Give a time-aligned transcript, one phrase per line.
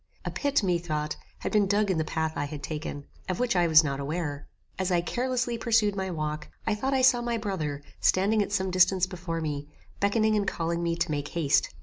[0.25, 3.67] A pit, methought, had been dug in the path I had taken, of which I
[3.67, 4.47] was not aware.
[4.79, 8.71] As I carelessly pursued my walk, I thought I saw my brother, standing at some
[8.71, 9.67] distance before me,
[9.99, 11.71] beckoning and calling me to make haste.